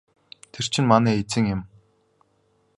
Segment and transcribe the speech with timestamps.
[0.51, 1.61] Тэр чинь манай эзэн юм.